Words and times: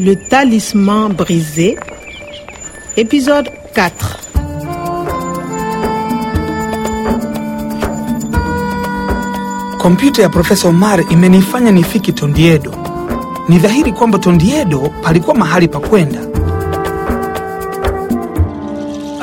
Le 0.00 0.14
talisman 0.16 1.08
brisé, 1.12 1.76
épisode 2.96 3.48
4. 3.74 4.18
Kompyuta 9.78 10.22
ya 10.22 10.28
Profesa 10.28 10.68
Omar 10.68 11.00
imenifanya 11.12 11.70
nifiki 11.72 12.12
Tondiedo. 12.12 12.74
Ni 13.48 13.58
dhahiri 13.58 13.92
kwamba 13.92 14.18
Tondiedo 14.18 14.78
palikuwa 15.02 15.36
mahali 15.36 15.68
pa 15.68 15.80
kwenda. 15.80 16.20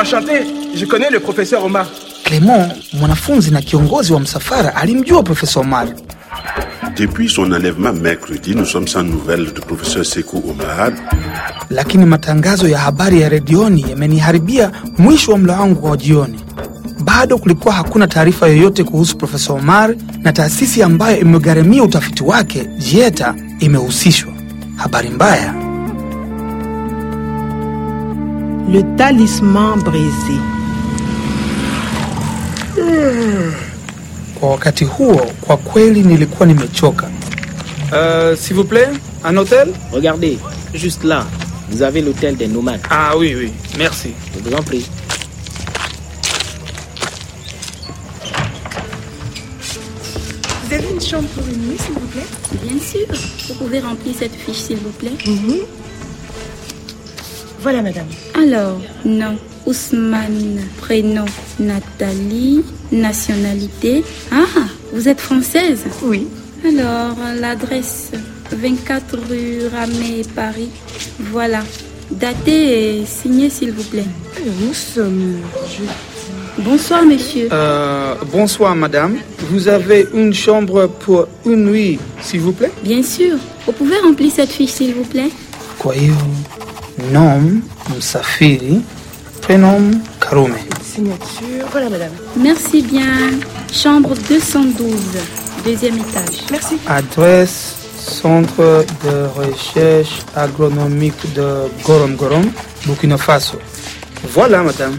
Enchanté, 0.00 0.44
je 0.74 0.86
connais 0.86 1.10
le 1.10 1.20
professeur 1.20 1.64
Omar. 1.64 1.86
Clement, 2.24 2.72
mwanafunzi 2.92 3.50
na 3.50 3.62
kiongozi 3.62 4.12
wa 4.12 4.20
msafara, 4.20 4.76
alimjua 4.76 5.22
Profesa 5.22 5.60
Omar. 5.60 5.88
Depuis 6.98 7.28
son 7.28 7.52
enlèvement 7.52 7.92
mercredi, 7.92 8.54
nous 8.56 8.64
sommes 8.64 8.88
sans 8.88 9.02
nouvelles 9.04 9.52
du 9.52 9.60
professeur 9.60 10.04
Sekou 10.04 10.42
Omar. 10.50 10.90
lakini 11.70 12.04
matangazo 12.06 12.68
ya 12.68 12.78
habari 12.78 13.20
ya 13.20 13.28
redioni 13.28 13.84
yameniharibia 13.90 14.70
mwisho 14.98 15.32
wa 15.32 15.38
mlo 15.38 15.52
wangu 15.52 15.86
wa 15.86 15.96
jioni. 15.96 16.40
Bado 17.04 17.38
kulikuwa 17.38 17.74
hakuna 17.74 18.06
taarifa 18.06 18.46
yoyote 18.48 18.84
kuhusu 18.84 19.16
Profesa 19.16 19.52
Omar 19.52 19.94
na 20.22 20.32
taasisi 20.32 20.82
ambayo 20.82 21.20
imegharamia 21.20 21.82
utafiti 21.82 22.22
wake 22.24 22.64
JIETA 22.78 23.34
imehusishwa. 23.60 24.32
Habari 24.76 25.08
mbaya, 25.10 25.54
Le 28.72 28.82
talisman 28.82 29.80
brisé. 29.82 30.38
Kwa 34.40 34.50
wakati 34.50 34.84
huo 34.84 35.26
kwa 35.40 35.56
kweli 35.56 36.02
nilikuwa 36.02 36.46
nimechoka. 36.46 37.10
Uh, 37.90 38.38
s'il 38.38 38.54
vous 38.56 38.68
plaît, 38.68 38.88
un 39.24 39.36
hôtel? 39.36 39.68
Regardez, 39.92 40.38
juste 40.74 41.04
là, 41.04 41.24
vous 41.70 41.82
avez 41.82 42.02
l'hôtel 42.02 42.36
des 42.36 42.46
nomades. 42.46 42.80
Ah 42.90 43.16
oui, 43.16 43.34
oui, 43.34 43.52
merci. 43.78 44.10
Je 44.34 44.40
vous 44.48 44.54
en 44.56 44.62
prie. 44.62 44.84
Vous 50.64 50.74
avez 50.74 50.88
une 50.92 51.00
chambre 51.00 51.28
pour 51.28 51.46
une 51.48 51.70
nuit, 51.70 51.78
s'il 51.78 51.94
vous 51.94 52.08
plaît? 52.08 52.26
Bien 52.62 52.78
sûr. 52.78 53.06
Vous 53.48 53.54
pouvez 53.54 53.80
remplir 53.80 54.14
cette 54.18 54.34
fiche, 54.34 54.56
s'il 54.66 54.76
vous 54.76 54.90
plaît. 54.90 55.16
Voilà, 57.60 57.82
madame. 57.82 58.06
Alors, 58.34 58.80
nom, 59.04 59.36
Ousmane, 59.66 60.60
prénom, 60.80 61.24
Nathalie, 61.58 62.62
nationalité. 62.92 64.04
Ah, 64.32 64.44
vous 64.92 65.08
êtes 65.08 65.20
française? 65.20 65.84
Oui. 66.02 66.26
Alors, 66.64 67.16
l'adresse 67.40 68.12
24 68.52 69.18
rue 69.28 69.66
Ramée, 69.72 70.22
Paris. 70.34 70.70
Voilà. 71.18 71.60
Daté 72.10 73.00
et 73.00 73.04
signé, 73.06 73.50
s'il 73.50 73.72
vous 73.72 73.82
plaît. 73.84 74.06
Nous 74.60 74.72
sommes 74.72 75.38
jeudi. 75.68 75.90
Bonsoir, 76.60 77.04
monsieur. 77.04 77.48
Euh, 77.52 78.14
bonsoir 78.32 78.74
madame. 78.74 79.16
Vous 79.50 79.68
avez 79.68 80.08
une 80.12 80.34
chambre 80.34 80.88
pour 80.88 81.28
une 81.46 81.66
nuit, 81.70 81.98
s'il 82.20 82.40
vous 82.40 82.52
plaît? 82.52 82.72
Bien 82.82 83.02
sûr. 83.02 83.36
Vous 83.66 83.72
pouvez 83.72 83.98
remplir 83.98 84.32
cette 84.32 84.50
fiche, 84.50 84.70
s'il 84.70 84.94
vous 84.94 85.04
plaît. 85.04 85.30
Hiyo 85.84 86.14
nom 87.12 87.62
msafiri, 87.96 88.80
prenom 89.40 90.00
Karume. 90.20 90.58
Signature. 90.94 91.64
Voilà, 91.72 91.90
madame. 91.90 92.12
Merci 92.36 92.82
bien. 92.82 93.38
Chambre 93.72 94.14
212, 94.28 94.94
deuxième 95.64 95.96
étage. 95.98 96.42
Merci. 96.50 96.76
Adresse 96.86 97.74
Centre 97.98 98.84
de 99.04 99.26
recherche 99.36 100.20
agronomique 100.34 101.34
de 101.34 101.68
Gorom 101.84 102.16
Gorom, 102.16 102.50
Burkina 102.86 103.18
Faso. 103.18 103.58
Voilà 104.32 104.62
madame. 104.62 104.98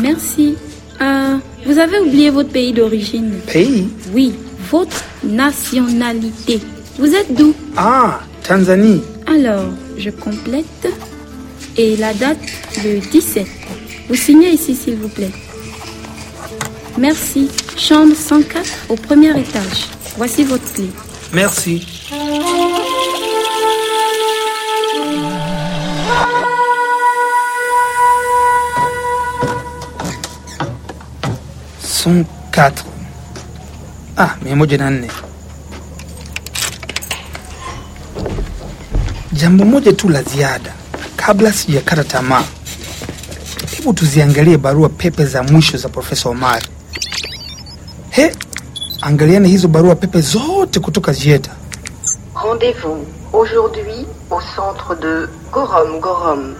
Merci. 0.00 0.56
Ah, 1.00 1.38
vous 1.66 1.78
avez 1.78 1.98
oublié 2.00 2.30
votre 2.30 2.50
pays 2.50 2.72
d'origine? 2.72 3.32
Pays? 3.52 3.88
Oui, 4.14 4.32
votre 4.70 5.02
nationalité. 5.22 6.60
Vous 6.98 7.14
êtes 7.14 7.34
d'où? 7.34 7.52
Ah, 7.76 8.20
Tanzanie. 8.42 9.02
Alors, 9.26 9.64
je 9.98 10.10
complète. 10.10 10.88
Et 11.76 11.96
la 11.96 12.14
date, 12.14 12.38
le 12.84 13.00
17. 13.00 13.46
Vous 14.08 14.14
signez 14.14 14.50
ici, 14.50 14.74
s'il 14.76 14.96
vous 14.96 15.08
plaît. 15.08 15.30
Merci. 16.98 17.50
Chambre 17.76 18.14
104 18.14 18.86
au 18.88 18.94
premier 18.94 19.30
étage. 19.38 19.88
Voici 20.16 20.44
votre 20.44 20.72
clé. 20.72 20.88
Merci. 21.32 21.84
Son 31.82 32.24
quatre. 32.52 32.84
Ah, 34.16 34.36
mia 34.42 34.54
moja 34.54 34.76
na 34.78 34.90
Jambo 39.34 39.64
moja 39.64 39.92
tu 39.92 40.08
la 40.08 40.22
ziada 40.22 40.72
kabla 41.16 41.52
sijakata 41.52 42.04
tamaa, 42.04 42.44
hebu 43.76 43.92
tuziangalie 43.92 44.56
barua 44.58 44.88
pepe 44.88 45.24
za 45.26 45.42
mwisho 45.42 45.76
za 45.78 45.88
Profesa 45.88 46.28
Omari. 46.28 46.66
He, 48.10 48.36
angaliani 49.00 49.48
hizo 49.48 49.68
barua 49.68 49.94
pepe 49.94 50.20
zote 50.20 50.80
kutoka 50.80 51.12
Zieta. 51.12 51.50
Rendez-vous 52.34 53.06
aujourd'hui 53.32 54.06
au 54.30 54.40
centre 54.56 54.94
de 55.00 55.28
Gorom 55.52 56.00
Gorom. 56.00 56.54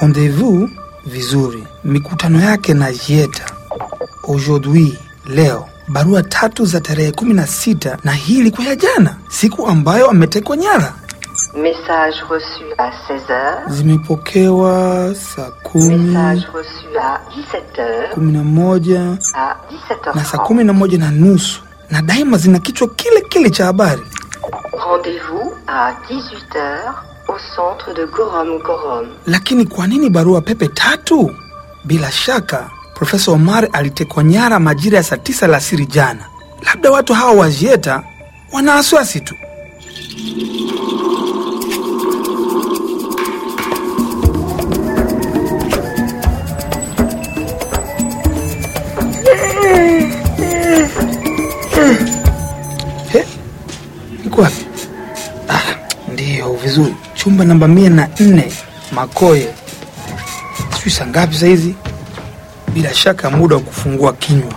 Rendez-vous 0.00 0.68
vizuri, 1.06 1.64
mikutano 1.84 2.40
yake 2.40 2.74
na 2.74 2.92
Zieta 2.92 3.44
aujourd'hui, 4.22 4.98
leo. 5.26 5.68
Barua 5.88 6.22
tatu 6.22 6.64
za 6.64 6.80
tarehe 6.80 7.12
kumi 7.12 7.34
na 7.34 7.46
sita 7.46 7.98
na 8.04 8.12
hii 8.12 8.38
ilikuwa 8.38 8.66
ya 8.66 8.76
jana, 8.76 9.16
siku 9.28 9.66
ambayo 9.66 10.10
ametekwa 10.10 10.56
nyara. 10.56 10.94
Message 11.54 12.16
reçu 12.30 12.64
à 12.78 12.90
16h. 13.08 13.70
Zimepokewa 13.70 15.14
saa 15.14 15.50
kumi, 15.62 15.98
Message 15.98 16.46
reçu 16.54 16.98
à 17.00 17.18
17h. 17.30 18.10
kumi 18.14 18.32
na 18.32 18.42
moja 18.44 19.00
À 19.34 19.56
na 20.14 20.22
17h30. 20.22 20.38
kumi 20.46 20.64
na 20.64 20.72
moja 20.72 20.98
na 20.98 21.10
nusu 21.10 21.62
na 21.90 22.02
daima 22.02 22.36
zina 22.38 22.58
kichwa 22.58 22.88
kile 22.88 23.20
kile 23.20 23.50
cha 23.50 23.64
habari. 23.66 24.02
Rendez-vous 24.72 25.52
à 25.66 25.92
18h 26.10 26.94
au 27.28 27.38
centre 27.56 27.94
de 27.94 28.04
Gorom 28.06 28.58
Gorom. 28.62 29.06
Lakini 29.26 29.64
kwa 29.66 29.86
nini 29.86 30.10
barua 30.10 30.40
pepe 30.40 30.68
tatu? 30.68 31.30
Bila 31.84 32.10
shaka 32.12 32.70
Profesa 32.98 33.30
Omar 33.32 33.68
alitekwa 33.72 34.24
nyara 34.24 34.58
majira 34.58 34.96
ya 34.98 35.02
saa 35.04 35.16
tisa 35.16 35.46
alasiri 35.46 35.86
jana. 35.86 36.24
Labda 36.62 36.90
watu 36.90 37.14
hawa 37.14 37.32
wazieta 37.32 38.02
wana 38.52 38.74
wasiwasi 38.74 39.20
tu. 39.20 39.34
Ah, 55.48 55.62
vizuri, 56.62 56.94
chumba 57.14 57.44
namba 57.44 57.68
mia 57.68 57.90
na 57.90 58.08
nne 58.20 58.52
Makoye. 58.92 59.48
Sijui 60.76 60.90
saa 60.90 61.06
ngapi 61.06 61.34
sahizi. 61.36 61.74
Bila 62.78 62.94
shaka 62.94 63.30
muda 63.30 63.56
wa 63.56 63.62
kufungua 63.62 64.12
kinywa. 64.12 64.54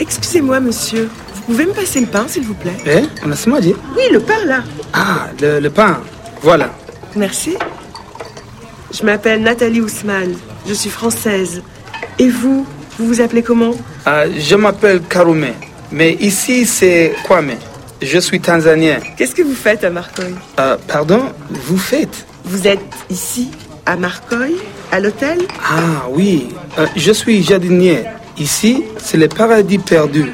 Excusez-moi, 0.00 0.60
monsieur. 0.60 1.08
Vous 1.34 1.42
pouvez 1.54 1.66
me 1.66 1.72
passer 1.72 2.00
le 2.00 2.06
pain, 2.06 2.24
s'il 2.28 2.44
vous 2.44 2.54
plaît? 2.54 2.76
Eh, 2.86 3.24
unasemaje? 3.24 3.74
Oui, 3.96 4.02
le 4.12 4.20
pain, 4.20 4.44
là. 4.46 4.60
Ah, 4.92 5.28
le, 5.40 5.60
le 5.60 5.70
pain. 5.70 6.00
Voilà. 6.42 6.70
Merci. 7.16 7.56
Je 8.92 9.04
m'appelle 9.04 9.42
Nathalie 9.42 9.80
Ousmane. 9.80 10.34
Je 10.68 10.74
suis 10.74 10.90
française. 10.90 11.62
Et 12.18 12.28
vous 12.28 12.66
Vous 12.98 13.06
vous 13.06 13.20
appelez 13.20 13.42
comment? 13.42 13.72
Ah, 14.06 14.24
je 14.28 14.54
m'appelle 14.54 15.00
Karume, 15.08 15.46
mais 15.90 16.12
ici 16.20 16.66
c'est 16.66 17.14
Kwame. 17.24 17.52
Je 18.02 18.18
suis 18.18 18.40
tanzanien. 18.40 18.98
Qu'est-ce 19.16 19.34
que 19.34 19.42
vous 19.42 19.54
faites 19.54 19.84
à 19.84 19.90
Marcoy 19.90 20.34
Ah, 20.56 20.76
pardon, 20.88 21.22
vous 21.50 21.78
faites? 21.78 22.26
Vous 22.44 22.66
êtes 22.66 22.80
ici, 23.10 23.50
à 23.86 23.96
Marcoy, 23.96 24.56
à 24.90 24.98
l'hôtel? 25.00 25.38
Ah 25.64 26.06
oui, 26.10 26.48
Euh, 26.78 26.86
je 26.96 27.12
suis 27.12 27.42
jardinier. 27.42 28.04
Ici, 28.38 28.82
c'est 28.98 29.18
le 29.18 29.28
paradis 29.28 29.78
perdu. 29.78 30.24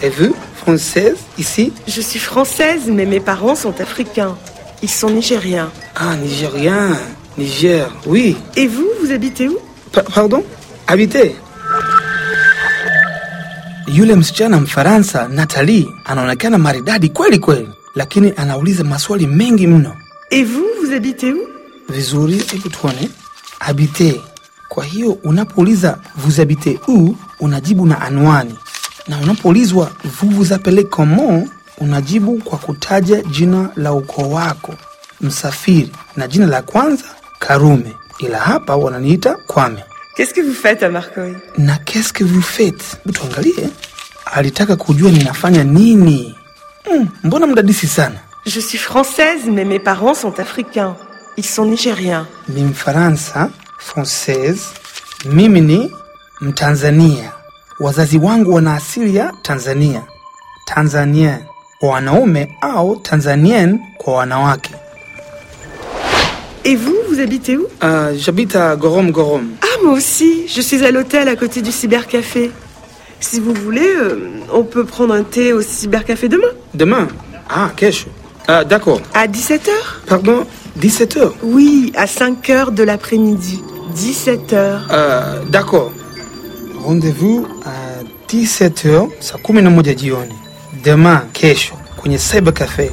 Et 0.00 0.08
vous, 0.08 0.34
française, 0.56 1.16
ici? 1.38 1.72
Je 1.88 2.00
suis 2.00 2.20
française, 2.20 2.82
mais 2.86 3.04
mes 3.04 3.20
parents 3.20 3.56
sont 3.56 3.78
africains. 3.80 4.36
Ils 4.82 4.88
sont 4.90 5.10
nigériens. 5.10 5.70
Ah, 5.96 6.14
nigérien, 6.16 6.96
Niger, 7.38 7.90
oui. 8.06 8.36
Et 8.56 8.66
vous, 8.66 8.88
vous 9.02 9.10
habitez 9.12 9.48
où? 9.48 9.58
Pa- 9.90 10.02
pardon? 10.02 10.44
Abite, 10.86 11.16
yule 13.86 14.14
msichana 14.16 14.60
Mfaransa 14.60 15.28
natali 15.28 15.88
anaonekana 16.04 16.58
maridadi 16.58 17.08
kweli 17.08 17.38
kweli, 17.38 17.68
lakini 17.94 18.32
anauliza 18.36 18.84
maswali 18.84 19.26
mengi 19.26 19.66
mno. 19.66 19.92
Et 20.30 20.44
vous, 20.46 20.66
vous 20.82 20.92
habitez 20.94 21.32
où 21.32 21.48
Vizuri, 21.88 22.38
hebu 22.52 22.68
tuone. 22.68 23.10
Habite. 23.58 24.20
Kwa 24.68 24.84
hiyo 24.84 25.12
unapouliza 25.24 25.98
vous 26.16 26.36
habitez 26.40 26.78
où, 26.88 27.14
unajibu 27.40 27.86
na 27.86 28.00
anwani, 28.00 28.54
na 29.08 29.18
unapoulizwa 29.18 29.90
vous 30.04 30.30
vous 30.30 30.52
appelez 30.52 30.84
comment, 30.88 31.48
unajibu 31.78 32.38
kwa 32.44 32.58
kutaja 32.58 33.22
jina 33.22 33.68
la 33.76 33.92
ukoo 33.92 34.30
wako, 34.30 34.74
msafiri, 35.20 35.90
na 36.16 36.28
jina 36.28 36.46
la 36.46 36.62
kwanza 36.62 37.04
Karume, 37.38 37.92
ila 38.18 38.38
hapa 38.38 38.76
wananiita 38.76 39.34
Kwame. 39.46 39.84
Qu'est-ce 40.16 40.34
que 40.34 40.40
vous 40.40 40.52
faites 40.54 40.82
à 40.82 40.88
Marcoy 40.90 41.34
Na 41.58 41.76
qu'est-ce 41.78 42.12
que 42.12 42.24
vous 42.24 42.42
faites? 42.42 43.00
Tuangalie. 43.14 43.54
Alitaka 44.26 44.76
kujua 44.76 45.10
ninafanya 45.10 45.64
nini. 45.64 46.34
Hmm, 46.90 47.06
mbona 47.24 47.46
mdadisi 47.46 47.86
sana? 47.86 48.16
Je 48.46 48.60
suis 48.60 48.78
française, 48.78 49.46
mais 49.46 49.64
mes 49.64 49.78
parents 49.78 50.14
sont 50.14 50.38
africains. 50.40 50.96
Ils 51.36 51.44
sont 51.46 51.64
nigériens. 51.64 52.26
ni 52.48 52.62
Mfaransa 52.64 53.50
française. 53.78 54.60
mimi 55.24 55.60
ni 55.60 55.90
Mtanzania, 56.40 57.32
wazazi 57.80 58.18
wangu 58.18 58.54
wana 58.54 58.74
asili 58.74 59.16
ya 59.16 59.32
Tanzania, 59.42 60.02
Tanzanien 60.66 61.38
kwa 61.80 61.88
wanaume 61.88 62.48
au 62.60 62.96
Tanzanien 62.96 63.78
kwa 63.98 64.14
wanawake. 64.14 64.70
Et 66.64 66.76
vous, 66.76 66.94
vous 67.08 67.18
habitez 67.20 67.56
où 67.56 67.66
Uh, 67.82 68.14
J'habite 68.16 68.54
à 68.56 68.76
Gorom 68.76 69.10
Gorom. 69.10 69.48
Moi 69.82 69.92
aussi. 69.92 70.46
Je 70.48 70.60
suis 70.60 70.84
à 70.84 70.90
l'hôtel 70.90 71.28
à 71.28 71.36
côté 71.36 71.62
du 71.62 71.72
cybercafé. 71.72 72.50
Si 73.20 73.40
vous 73.40 73.54
voulez, 73.54 73.86
euh, 73.96 74.16
on 74.52 74.64
peut 74.64 74.84
prendre 74.84 75.14
un 75.14 75.22
thé 75.22 75.52
au 75.52 75.62
cybercafé 75.62 76.28
demain. 76.28 76.48
Demain 76.74 77.08
Ah, 77.48 77.70
kesho. 77.76 78.08
Ah, 78.48 78.64
D'accord. 78.64 79.00
À 79.14 79.26
17h 79.28 79.70
Pardon, 80.06 80.44
17h. 80.80 81.32
Oui, 81.42 81.92
à 81.96 82.06
5h 82.06 82.72
de 82.72 82.82
l'après-midi. 82.82 83.62
17h. 83.94 84.54
Uh, 84.90 85.50
D'accord. 85.50 85.92
Rendez-vous 86.84 87.46
à 87.64 88.02
17h, 88.28 89.08
saa 89.20 89.38
kumi 89.38 89.62
na 89.62 89.70
moja 89.70 89.94
jioni. 89.94 90.34
Demain, 90.84 91.22
kesho, 91.32 91.74
kwenye 91.96 92.18
Cyber 92.18 92.52
Cafe. 92.54 92.90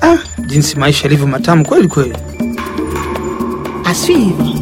Ah, 0.00 0.16
jinsi 0.48 0.76
maisha 0.78 1.04
yalivyo 1.04 1.26
matamu 1.26 1.64
kweli 1.64 1.88
kweli. 1.88 2.12
À 3.84 3.94
suivre. 3.94 4.61